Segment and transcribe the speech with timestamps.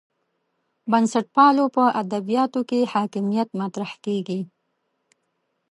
[0.91, 4.41] بنسټپالو په ادبیاتو کې حاکمیت مطرح کېږي.